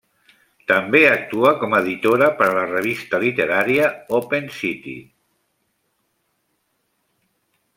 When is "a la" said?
2.47-2.63